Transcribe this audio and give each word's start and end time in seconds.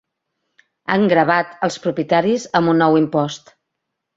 Han 0.95 1.05
gravat 1.11 1.53
els 1.67 1.77
propietaris 1.85 2.49
amb 2.61 2.73
un 2.75 2.83
nou 2.85 2.99
impost. 3.03 3.57